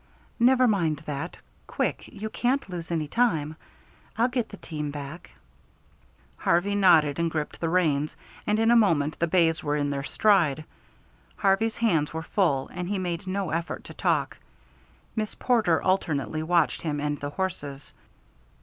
"Never 0.39 0.67
mind 0.67 1.03
that. 1.05 1.37
Quick; 1.67 2.07
you 2.07 2.31
can't 2.31 2.67
lose 2.67 2.89
any 2.89 3.07
time. 3.07 3.55
I'll 4.17 4.29
get 4.29 4.49
the 4.49 4.57
team 4.57 4.89
back." 4.89 5.29
Harvey 6.37 6.73
nodded 6.73 7.19
and 7.19 7.29
gripped 7.29 7.61
the 7.61 7.69
reins, 7.69 8.15
and 8.47 8.59
in 8.59 8.71
a 8.71 8.75
moment 8.75 9.19
the 9.19 9.27
bays 9.27 9.63
were 9.63 9.75
in 9.75 9.91
their 9.91 10.01
stride. 10.01 10.65
Harvey's 11.37 11.75
hands 11.75 12.15
were 12.15 12.23
full, 12.23 12.67
and 12.69 12.89
he 12.89 12.97
made 12.97 13.27
no 13.27 13.51
effort 13.51 13.83
to 13.83 13.93
talk. 13.93 14.37
Miss 15.15 15.35
Porter 15.35 15.79
alternately 15.83 16.41
watched 16.41 16.81
him 16.81 16.99
and 16.99 17.19
the 17.19 17.29
horses. 17.29 17.93